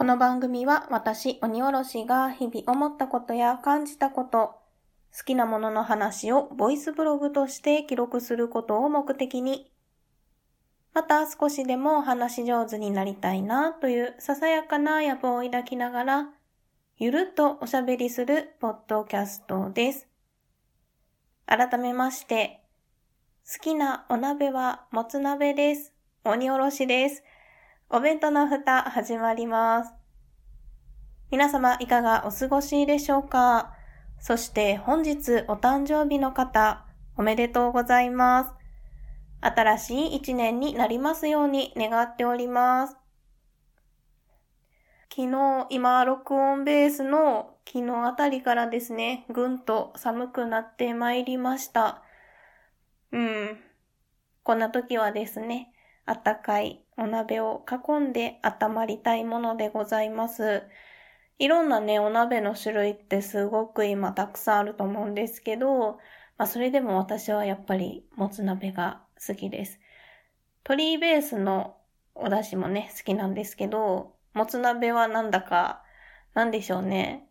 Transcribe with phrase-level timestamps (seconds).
[0.00, 4.54] この番組は私、鬼おろしが日々思ったことや感じたこと、
[5.14, 9.70] 好きなものの話をボイスブログとして記録することを目的に、
[10.94, 16.30] また少しでも話し上手になりたいなというささやかな野望を抱きながら、
[16.96, 20.08] ゆるっとおしゃべりするポッドキャストです。
[21.44, 22.62] 改めまして、
[23.46, 25.92] 好きなお鍋はもつ鍋です。
[26.24, 27.22] 鬼おろしです。
[27.92, 29.92] お弁当の蓋始まります。
[31.32, 33.74] 皆様いかがお過ごしでしょうか？
[34.20, 36.86] そして本日お誕生日の方、
[37.16, 38.50] おめでとうございます。
[39.40, 42.96] 新しい一年になりますように願っております。
[45.12, 52.04] 昨日、今、録音ベースの昨日あたりからですね、ぐんと寒くなってまいりました。
[53.10, 53.58] うん。
[54.44, 55.72] こんな時はですね、
[56.06, 60.62] あったかいお鍋を囲んで温まりたいものでございます。
[61.38, 65.98] いろんなね、お鍋の種類ってすごく今たくさんあると思うんですけど、
[66.36, 69.80] まあそれでも私はやっぱりもつ鍋が好きです。
[70.64, 71.76] 鶏ベースの
[72.14, 75.82] お出汁もね、好きなんですけど、もつ鍋はなんだか、
[76.34, 77.26] なんでしょうね。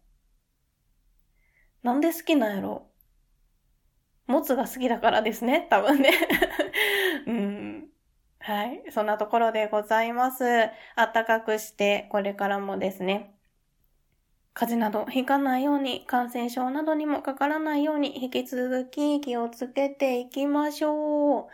[1.84, 2.90] なんで好きなんやろ
[4.28, 6.12] もつが好きだからですね、多分ね。
[7.26, 7.59] うん。
[8.40, 8.92] はい。
[8.92, 10.44] そんなところでございます。
[10.96, 13.36] 暖かくして、これからもですね、
[14.54, 21.48] 風邪などひかないように、感染症などにもかからないように、引き続き気をつけていきましょう。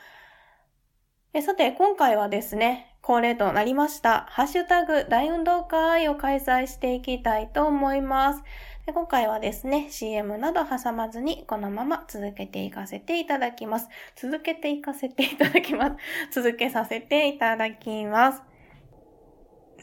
[1.34, 8.42] えさて、今回はですね、恒例となりました、ハッシュタグ大運動会を開催していきたいと思います。
[8.88, 13.90] で今回はですね、CM など挟まずにこのまま続けていかせていただきます。
[14.16, 15.96] 続けていかせていただきます。
[16.32, 18.42] 続けさせていただきます。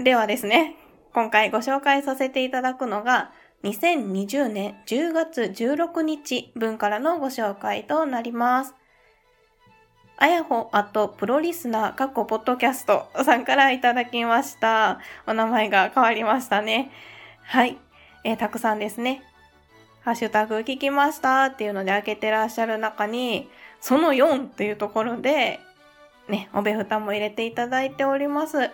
[0.02, 0.74] ではですね、
[1.14, 3.30] 今回ご紹介させていただくのが、
[3.62, 8.74] 2020年10月16日分からのご紹介となります。
[10.22, 15.00] あやほあとプロリスナー、かっこポッドキャストさんからいただきました。
[15.26, 16.92] お名前が変わりましたね。
[17.42, 17.76] はい。
[18.22, 19.24] えー、たくさんですね、
[20.02, 23.48] ハッシュタグ聞きましたっていうので開けてらっしゃる中に、
[23.80, 25.58] その4っていうところで、
[26.28, 28.70] ね、おべふたも入れていただいております。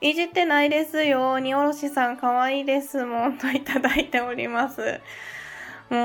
[0.00, 1.38] いじってないですよ。
[1.38, 3.36] におろしさんかわいいですもん。
[3.36, 5.02] といただいております。
[5.90, 6.00] もう、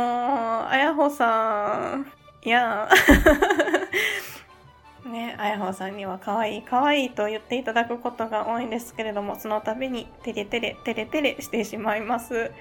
[0.67, 2.11] あやほさん。
[2.45, 4.32] いやー
[5.05, 12.51] ね、あやほさんには可愛い可愛いと言っていただくことが多いんですけれども、その度にテレテレテレテレしてしまいます。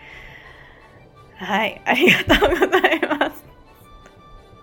[1.37, 3.45] はい、ありがとうございます。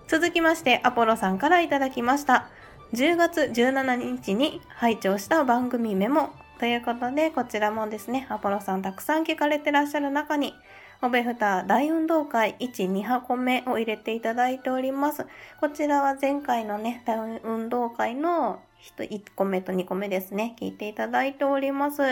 [0.08, 2.48] 続きまして、アポロさんからいただきました。
[2.92, 10.54] 10月17日に拝聴した番組メモということで、こちらもですね、アポロさんたくさん聞かれてらっしゃる中に、
[11.02, 15.26] おべふた大運動会1、2箱目を入れていただいております。
[15.58, 18.60] こちらは前回のね、大運動会の
[18.98, 22.02] 1個目と2個目ですね、聞いていただいております。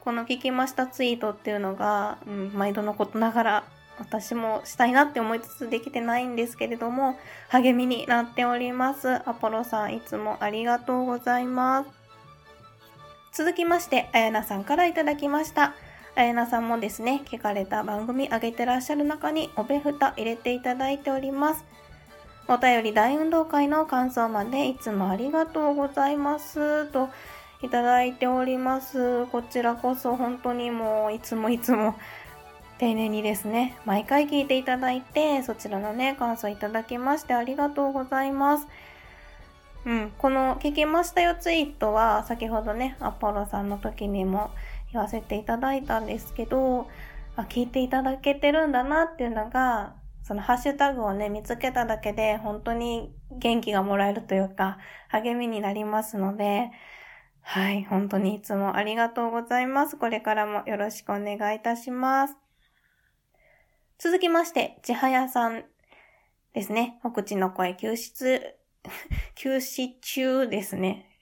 [0.00, 3.64] この聞きましたツイートっていうのが、うん、毎度のことながら
[3.98, 7.16] 私もしたいなって思いつつできてないんですけれども、
[7.50, 9.08] 励みになっております。
[9.28, 11.90] アポロさんいつもありがとうございます。
[13.32, 15.74] 続きまして、あやなさんからいただきました。
[16.16, 21.64] あやなさんもですね、聞かれた番組上げてらっしゃる中におべふた入れていただいております。
[22.46, 26.86] お便り大運動会の感想までいつもありがとうございます。
[26.86, 27.08] と
[27.62, 29.26] いただいております。
[29.26, 31.96] こちらこそ本当にもういつもいつも
[32.78, 38.68] 丁寧にですね、毎回聞いていただいて、そちらのね、感想いただきましてありがとうございます。
[39.86, 44.50] うん、この聞きましたよツイートは先ほどね、アポロさんの時にも
[44.94, 46.88] 言わせていただいたんですけど、
[47.36, 54.78] あ聞いていただけてるんだなっていうのが、そのハッシュタグをね、見つけただけで本当に元気がもらえるというか、
[55.08, 56.70] 励みになりますので、
[57.40, 59.96] はい、本当にいつもありがとうございます。
[59.96, 62.36] これからもよろしくお願いいたします。
[63.98, 65.64] 続きまして、ちはやさん
[66.52, 67.00] ですね。
[67.02, 68.40] お口の声休止、
[69.34, 71.13] 休止中ですね。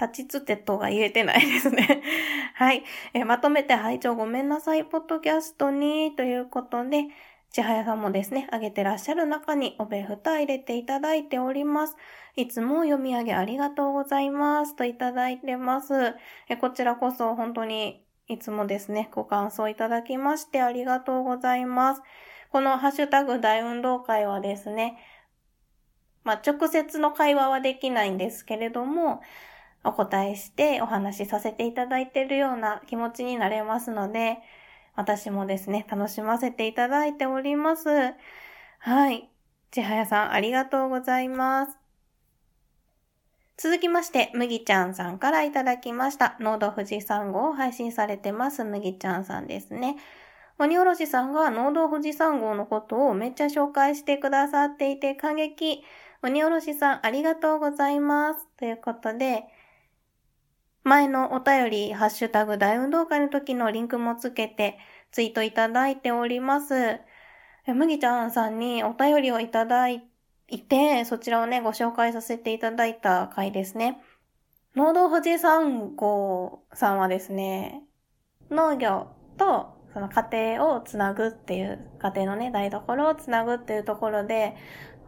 [0.00, 2.02] 立ちつてとが言えてないですね。
[2.54, 2.84] はい、
[3.14, 7.04] え、まとめて拝聴ごめんなさい、ポッドキャストに、ということで、
[7.50, 11.96] ちはやさんもですね、あげてらっしゃる中におべふた入れていただいております。
[12.34, 14.76] いつも読み上げありがとうございます。
[14.76, 16.14] といただいてます。
[16.48, 22.02] えこちらこそ本当にいつもですね、ご感想いただきましてありがとうございます。
[22.50, 24.98] このハッシュタグ大運動会はですね、
[26.24, 29.20] まあ、直接の会話はできないんですけれども、
[29.86, 34.38] お答えしてお話しさせていただいているような気持ちになれますので、
[34.94, 37.88] 私もですね、楽しませていただいております。
[38.78, 39.28] はい。
[39.70, 41.76] ちはやさん、ありがとうございます。
[43.58, 46.36] 続きまして、むぎちゃんさんからいただきました。
[46.40, 49.96] ノード富士山号を配信されてます、むぎちゃんさんですね。
[50.58, 55.84] 鬼おろしさんが農道富士山号のことをめっちゃ紹介してくださっていて感激。
[56.22, 58.46] 鬼おろしさんありがとうございます。
[58.56, 59.44] ということで、
[60.86, 64.78] 前のお便り、ハッシュタグ大運動会の時のリンクもつけて
[65.10, 67.00] ツイートいただいております。
[67.66, 70.00] 麦ちゃんさんにお便りをいただい
[70.68, 74.00] て、そちらをね、ご紹介させていただいた回ですね。
[74.76, 77.82] 農道富士山号さんはですね、
[78.52, 84.54] 農業とその家庭をつなぐっていう、家庭のね、台所をつなぐっていうところで、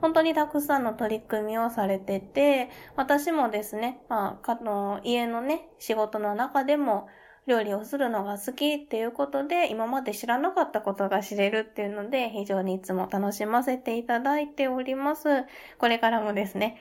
[0.01, 7.09] 本当にたくさんの取り組みをされてて、私もですね、まあ、かの、家のね、仕事の中でも、
[7.49, 15.45] 料理をするのが好きっていうことで、今まで知らなかったことが知れるっていうので、非常にいつも楽しませていただいております。
[15.79, 16.77] これからもですね、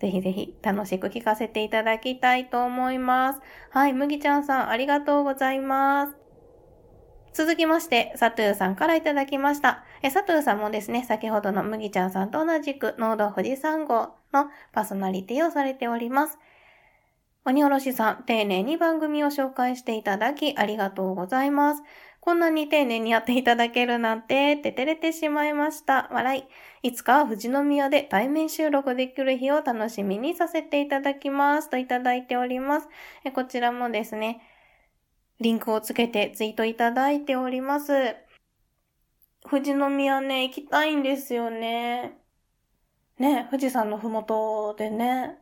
[0.00, 3.40] ぜひぜひ楽しく聞かせていただきたいと思います。
[3.70, 6.25] はい、麦ちゃんさんありがとうございます。
[7.36, 9.84] 続きまして、サトゥーさんからいただきました。
[10.00, 16.38] え、サトゥーさんもですね、先ほどの麦ちゃんさんと同じく、ノード富士山号のパーソナリティをされております。
[17.44, 21.82] 鬼おろしさん、丁寧に番組を紹介していただき、ありがとうございます。
[22.20, 26.08] こんなに丁寧にやっていただけるなんて、ててれてしまいました。
[26.12, 26.88] 笑い。
[26.88, 31.68] いつかは富士宮で対面収録できる日を楽しみにさせていただきます。
[31.68, 32.88] といただいております。
[33.24, 34.40] えこちらもですね、
[35.40, 38.16] リンクをつけてツイートいただいております。
[39.48, 42.18] 富士宮ね、行きたいんですよね。
[43.18, 45.38] ね、富士山のふもとでね、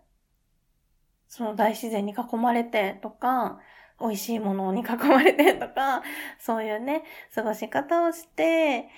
[1.28, 3.60] その大自然に囲まれてとか、
[4.00, 6.02] 美味しいものに囲まれてとか、
[6.38, 7.04] そういうね、
[7.34, 8.88] 過ごし方をして、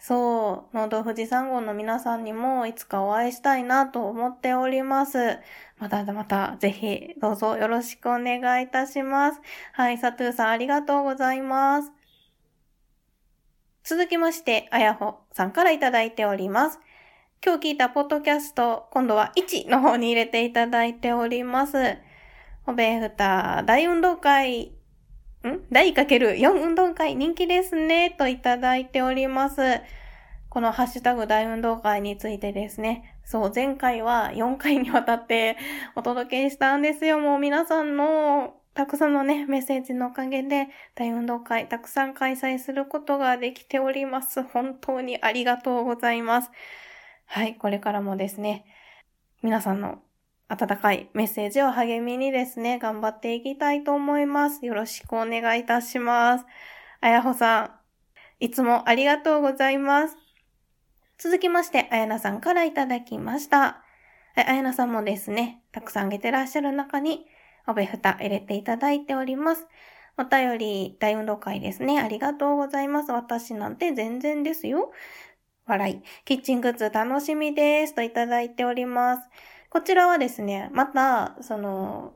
[0.00, 5.38] そう、農道富士山号の皆さんにもいつかお会いしたいなと思っております。
[5.78, 9.40] またまたぜひどうぞよろしくお願いいたします。
[9.72, 11.92] はい、サトゥーさんありがとうございます。
[13.82, 16.78] 続きまして、あやほさんからいただいております。
[17.44, 21.96] 今日聞いたポッドキャスト、今度は1の方に入れていただいております。
[22.66, 24.77] おべふた大運動会
[25.54, 25.60] ん？
[25.70, 29.80] 大かける4運動会人気ですね、といただいております。
[30.48, 33.16] このハッシュタグ大運動会についてですね。
[33.24, 35.56] そう、前回は4回にわたって
[35.94, 37.18] お届けしたんですよ。
[37.18, 44.42] もう皆さんのたくさんのね、メッセージのおかげで大運動会たくさん開催することができております。
[44.42, 46.50] 本当にありがとうございます。
[47.26, 48.64] はい、これからもですね、
[49.42, 50.00] 皆さんの
[50.48, 54.64] 温かいメッセージを励みにですね、頑張っていきたいと思います。
[54.64, 56.46] よろしくお願いいたします。
[57.00, 57.70] あやほさん、
[58.40, 60.16] いつもありがとうございます。
[61.18, 63.84] 続きまして、あやなさんからいただきました。
[64.36, 67.26] あやなさんもですね、たくさんあげてらっしゃる中に、
[67.66, 69.66] おべふた入れていただいております。
[70.16, 72.00] お便り、大運動会ですね。
[72.00, 73.12] ありがとうございます。
[73.12, 74.92] 私なんて全然ですよ。
[75.66, 76.02] 笑い。
[76.24, 77.94] キッチングッズ楽しみです。
[77.94, 79.28] といただいております。
[79.70, 82.14] こちらはですね、また、その、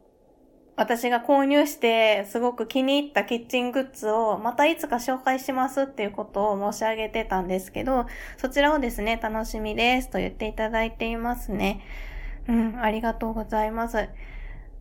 [0.74, 8.06] 私が購入してすごく気に入ったキッチングッズをまたいつか紹介しますっていうことを申し上げてたんですけど、
[8.38, 11.82] そちらをですね、楽しみですと言っていただいていますね。
[12.48, 14.08] うん、ありがとうございます。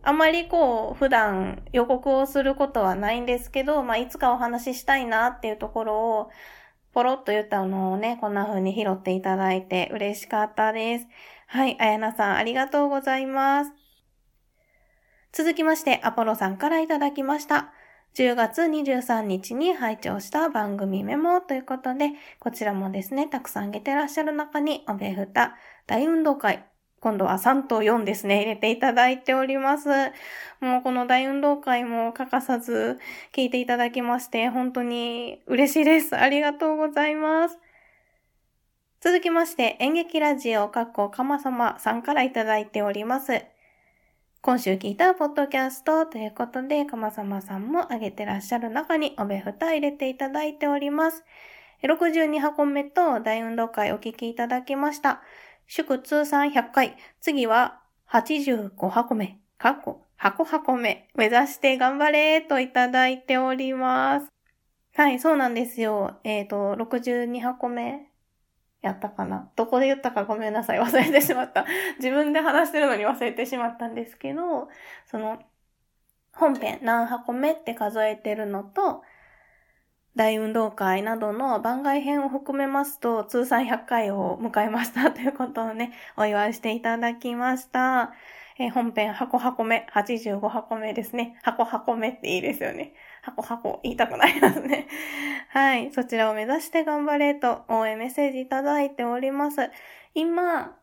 [0.02, 6.30] あまりこう、普段予告をすることはないんですけど、まあ、いつかお話ししたいなっていうところを、
[6.92, 11.06] ポロッと言ったのをね、こんな風に拾っていただいて嬉しかったです。
[11.52, 13.72] はい、あやなさんありがとうございます。
[15.34, 17.74] 続きまして、アポロさんからいただきました。
[18.14, 25.54] 10月23日に拝聴した番組メモということで、こちらもですね、たくさんあげてらっしゃる中に、おべふた
[25.86, 26.64] 大運動会、
[27.00, 29.90] 今度は3と4ですね、入れていただいております。
[30.60, 32.98] もうこの大運動会も欠かさず
[33.34, 36.16] 聞いていただきまして、本当に嬉しいです。
[36.16, 37.58] ありがとうございます。
[39.04, 43.44] 続きまして、演劇ラジオ、かっこかまさまさんからいただいております。
[44.42, 51.24] 今週聞いたポッドキャストということで、かまさまさんもあげてらっしゃる中におべふた入れていただいております。
[51.82, 55.20] 62箱目と大運動会お聞きいただきました。
[55.66, 56.96] 祝通算100回。
[57.20, 59.40] 次は85箱目。
[59.58, 61.08] 過去、箱箱目。
[61.16, 64.28] 目指して頑張れといただいております。
[64.94, 66.20] はい、そうなんですよ。
[66.22, 68.11] えっ、ー、と、62箱目
[68.82, 69.48] やったかな？
[69.56, 70.80] どこで言ったかごめんなさい。
[70.80, 71.64] 忘れてしまった。
[71.98, 74.68] 自分で話してるのに忘れてしまったんですけど、
[75.06, 75.40] その、
[76.34, 79.02] 本編何箱目って数えてるのと、
[80.14, 88.12] 大運動会などの番外編を含めますと、通算100回を迎えましたということをね、お祝いしていただきました。
[88.58, 91.38] えー、本編箱箱目、85箱目ですね。
[91.42, 92.92] 箱箱目っていいですよね。
[93.22, 94.88] 箱箱言いたくなりますね。
[95.48, 95.92] はい。
[95.92, 99.70] そちらを目指して頑張れと応援メッセージいただいております。
[100.14, 100.76] 今、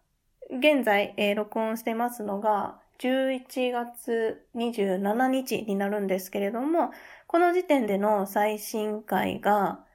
[0.49, 6.91] 現在、えー、録音してますのが、11月27日になるんですけれども、
[7.27, 9.85] この時点での最新回が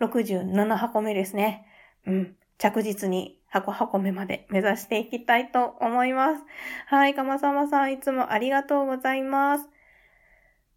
[0.00, 1.66] 67箱目ですね。
[2.06, 2.36] うん。
[2.58, 6.42] 着実に箱箱目まで目指していきたいと思います。
[6.86, 9.68] はい、かまさまさんいつもありがとうございます。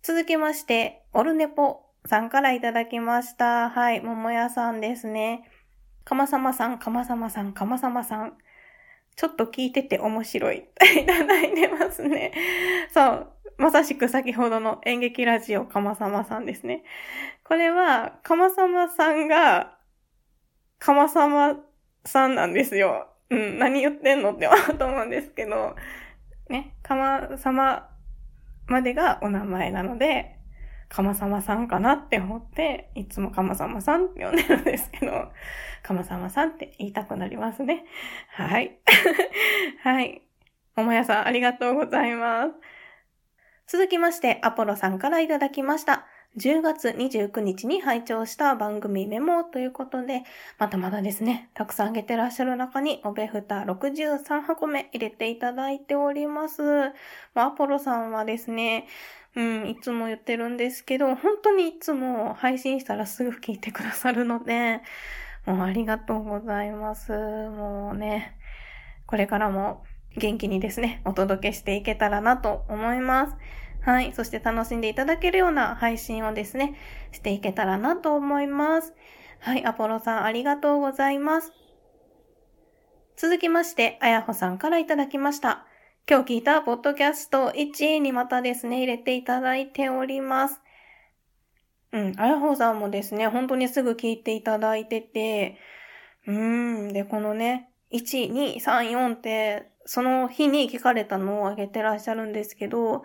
[0.04, 3.70] 続きまして、オルネポさんからいただきました。
[3.70, 5.48] はい、桃屋さんですね。
[6.04, 8.34] かまさまさん、かまさまさん、かまさまさん。
[9.16, 10.66] ちょっと聞いてて面白い。
[11.04, 12.34] いただいてますね。
[12.92, 13.28] そう。
[13.60, 16.84] まさしく先ほどの演劇ラジオかまさまさんですね。
[17.44, 19.78] これは、かまさまさんが、
[20.80, 21.60] かまさま
[22.06, 23.08] さんなんですよ。
[23.30, 25.76] うん、何言ってんのって思うと思うんですけど、
[26.50, 27.91] ね、かまさま
[28.72, 30.38] までがお名前なので、
[30.90, 35.32] かまさまさんかなって思って、いつもかまさまさんって呼んでるんですけど、
[35.84, 37.86] かまさまさんって言いたくなりますね。
[38.30, 38.78] はい。
[39.84, 40.22] はい。
[40.76, 42.54] おもやさん、ありがとうございます。
[43.68, 46.08] 続きまして、アポロさんからいただきました。
[46.38, 50.24] 10月29日に拝聴した番組メモということで、
[50.58, 56.64] まだまだですね、たくさんあげてらっしゃる中に、おべふた63箱目入れていただいております。
[57.36, 58.88] アポロさんはですね、
[59.36, 64.82] うん、いつも言ってるんですけど、本当にいつも配信したらすぐ聞いてくださるので、
[65.46, 67.12] もうありがとうございます。
[67.12, 68.38] もうね、
[69.06, 69.84] これからも
[70.16, 73.36] 元気にですね、お届けしていけたらなと思います。
[73.82, 74.14] はい。
[74.14, 76.76] そして楽しんでいただけるような配信をですね、
[77.12, 78.94] していけたらなと思います。
[79.40, 79.66] はい。
[79.66, 81.52] アポロさんありがとうございます。
[83.18, 85.66] 続きまして、あやほさんからいただきました。
[86.10, 90.62] 今日聞いたポッドキャスト1位にまたですね、入れていただいております。
[91.92, 92.14] うん。
[92.18, 95.58] あやほさんもですね、本当にすぐ聞いていただいてて、
[96.28, 96.94] うーん。
[96.94, 103.04] で、このね、1、2、3、4って、その日に聞かれたのをあげてらっしゃるんですけど、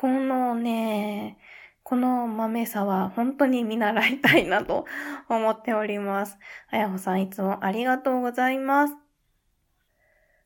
[0.00, 1.38] このね、
[1.82, 4.86] この豆さは本当に見習いたいなと
[5.28, 6.38] 思っております。
[6.70, 8.94] あやほさんいつもありがとうございます。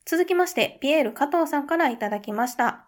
[0.06, 2.86] 続きまして、ピエール加藤さんからいただきました。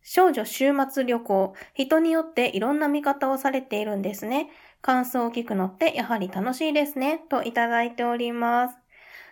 [0.00, 4.48] 少女週末旅行、人によっていろんな見方をされているんですね。
[4.80, 7.18] 感想を聞くのってやはり楽しいですね。
[7.28, 8.78] といただいております。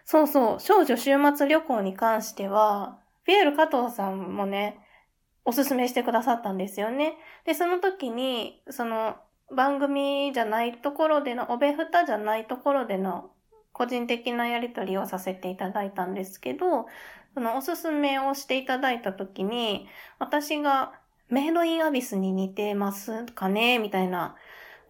[0.05, 4.82] そうそう、少女週末旅行に関しては、ピエール加藤さんもね、
[5.45, 7.15] おすすめしてくださったんですよね。
[7.45, 9.17] で、その時に、その
[9.55, 13.31] 番組じゃないところでの、おべふたじゃないところでの
[13.73, 16.87] 個人的なやりとりをさせていただいたんですけど、
[17.35, 20.93] そのおすすめをしていただいた時に、私が
[21.29, 24.37] メイドインアビスに似てますかねみたいな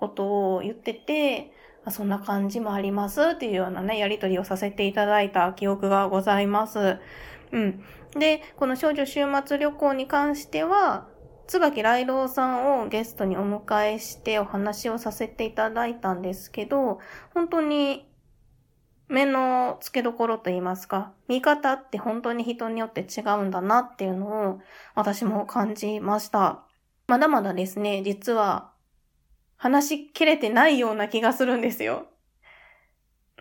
[0.00, 1.52] ことを言ってて、
[1.88, 6.98] そんな感じもありますっていうようなね、やりとりをさせていただいた記憶がございます。
[7.52, 7.84] うん。
[8.18, 11.08] で、この少女週末旅行に関しては、
[11.46, 16.98] 椿雷道さんをゲストにお迎えしてお話をさせていただいたんですけど、
[17.34, 18.08] 本当に
[19.08, 24.60] 目の付けどころと言いますか、見方って本当に人によって違うんだなっていうのを
[24.94, 26.64] 私も感じました。
[27.06, 28.72] まだまだですね、実は
[29.56, 32.06] 話しきれてないような気がするんですよ。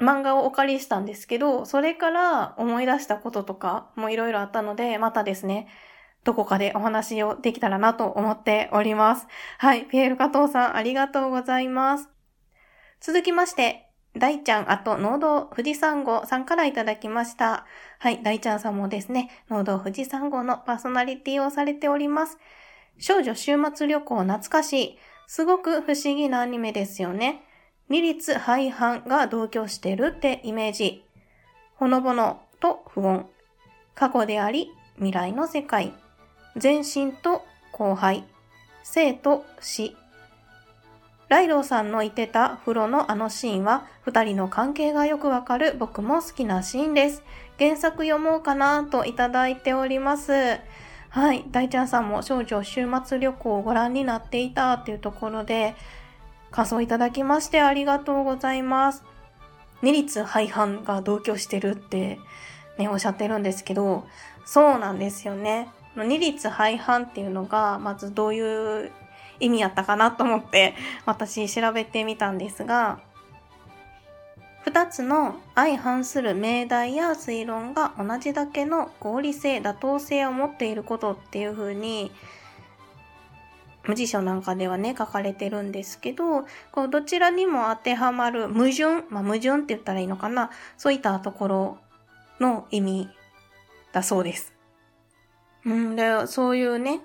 [0.01, 5.67] 漫画をお借りしたんですけど、それから思い出したこととかもいろいろあったので、またですね、
[6.23, 9.27] どこかでお話をできたらなと思っております。
[9.59, 12.09] はい、ピエール加藤さんありがとうございます。
[12.99, 17.65] 続きまして、大ちゃん、あと、農道富士山号さんからいただきました。
[17.97, 22.37] はい、大ちゃんさんもですね、農道富士山号のパーソナリティをされております。
[22.97, 24.99] 少女週末旅行懐かしい。
[25.27, 27.43] すごく不思議なアニメですよね。
[27.91, 31.03] 二律背反が同居してるってイメージ。
[31.75, 33.25] ほのぼのと不穏。
[33.95, 35.91] 過去であり、未来の世界。
[36.55, 37.43] 前身と
[37.73, 38.23] 後輩。
[38.83, 39.97] 生と死。
[41.27, 47.23] ライドウさんの言ってた風呂のあのシーンは、二人の関係がよくわかる僕も好きなシーンです。
[47.59, 50.31] 原作読もうかなといただいております。
[51.09, 51.43] はい。
[51.51, 55.75] 大ちゃんさんも少女週末旅行をご覧になっていたっていうところで、
[56.51, 59.03] 感想いただきましてありがとうございます。
[59.81, 62.19] 二律背反が同居してるって
[62.77, 64.05] ね、おっしゃってるんですけど、
[64.45, 65.69] そうなんですよね。
[65.95, 68.91] 二律背反っていうのが、まずどういう
[69.39, 72.99] 意味やったかなと思って、私調べてみたんですが、
[74.63, 82.11] 二つの相反する命題や推論が同じだけの合理性、妥当性を持っていることっていう風に、
[83.95, 91.77] 辞書なんかではね、書かれてるんですけど、こうどちらにも当てはまる矛盾、まあ矛盾って言ったらいいのかな、そういったところ
[92.39, 93.09] の意味
[93.91, 94.53] だそうです。
[95.65, 97.01] うんで、そういうね、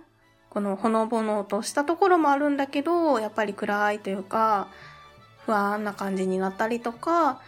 [0.51, 4.69] このほのぼのとしたところもあるんだけど、やっぱり暗いというか、
[5.45, 7.41] 不安な感じになったりとか、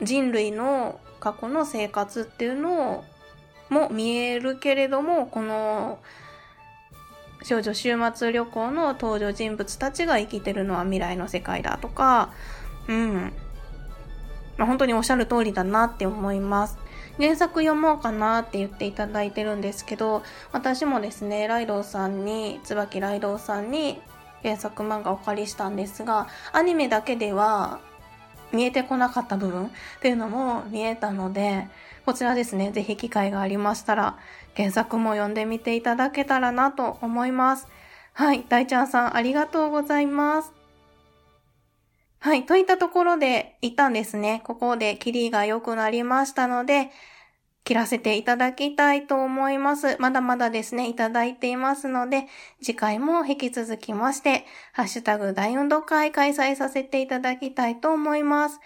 [0.00, 3.04] 人類の過去の生活っていうの
[3.68, 5.98] も見えるけれども、この
[7.42, 12.32] 少女週末旅行の登場人物たちが生きてるのは未来の世界だとか、
[12.88, 13.32] うん。
[14.56, 16.78] まあ、本当におっしゃる通りだなって思います。
[17.18, 24.00] 原作読もうかなって言っていただいてるんですけど、私もですね、ライドウさんに、椿ライドウさんに
[24.42, 27.80] 原作漫画をお借りしたんですが、アニメだけでは
[28.52, 31.68] 見えてこなかった部分っていうのも見えたので、
[32.06, 34.18] こちらですね、ぜひ機会がありましたら、
[34.56, 37.68] 原作も読んでみていただけたらなと思います。
[38.14, 40.52] はい、大ちゃんさんありがとうございます。
[42.20, 46.90] はい、といったところで、一旦ですね、ここでキリが良くなりましたので、
[47.68, 49.98] 切らせていただきたいと思います。
[49.98, 52.24] まだまだですね、いただいていますので、
[52.62, 58.58] 次回も引き続きまして、ハッシュタグ大運動会開催させていただきたいと思います。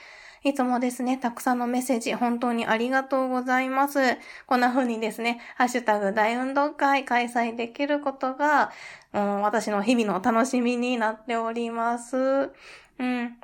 [0.44, 3.98] いつもですね、たくさんのメッセージ、本当にありがとうございます。
[4.46, 8.70] こんな風にですね、ハッシュタグ大運動会開催できることが、
[9.12, 12.52] うん、私の日々の楽しみになっております。
[13.00, 13.36] うん。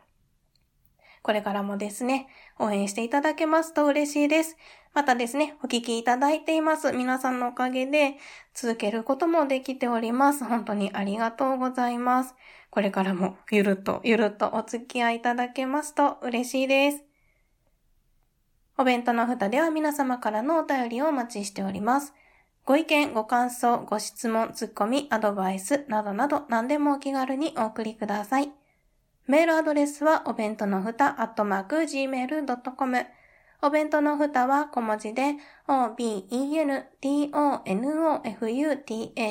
[1.29, 4.57] これからもですね、応援していただけますと嬉しいです。
[4.95, 6.93] またですね、お聞きいただいています。
[6.93, 8.17] 皆さんのおかげで
[8.55, 10.45] 続けることもできております。
[10.45, 12.35] 本当にありがとうございます。
[12.71, 17.05] これからもゆるっとゆるっとお付き合いいただけますと嬉しいです。
[18.77, 22.15] お弁当の蓋では皆様からのお便りをお待ちしております。
[22.65, 28.58] ご意見、ご感想、ご質問、ツッコミ、アドバイスなどなど何でもお気軽にお送りください。
[29.29, 33.07] メールアドレスはお弁当のふた、アットマーク、gmail.com。
[33.61, 35.35] お弁当のふたは小文字で、
[35.69, 36.21] o-b-e-n-t-o-n-o-f-u-t-a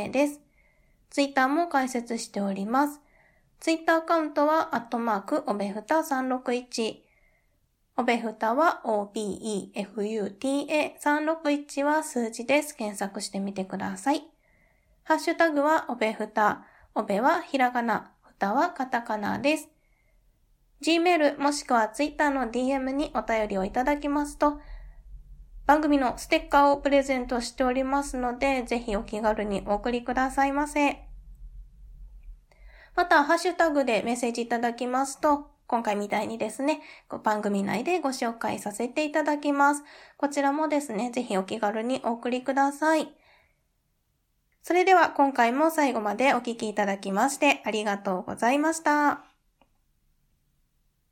[0.09, 0.39] です。
[1.09, 3.01] ツイッターも開設しております。
[3.59, 7.01] ツイッターアカウントは、アットマーク、おべふた361。
[7.97, 12.75] おべふたは OBEFUTA361 は数字です。
[12.75, 14.27] 検索してみてください。
[15.05, 16.67] ハッシュタグはおべふた。
[16.93, 18.11] おべはひらがな。
[18.21, 19.76] ふたはカタカナです。
[20.81, 24.59] Gmail もしくは Twitter の DM にお便りをいただきますと、
[25.65, 31.03] 番組のステッカーをプレゼントしておりますので、ぜひお気軽にお送りくださいませ。
[32.95, 36.81] また、ハッシュタグでメッセージいただきますと、今回みたいにですね、
[37.23, 39.83] 番組内でご紹介させていただきます。
[40.15, 43.09] こちらもですね、ぜひお気軽にお送りください。
[44.63, 49.26] それでは今回も最後までお聴きいただきましてありがとうございました。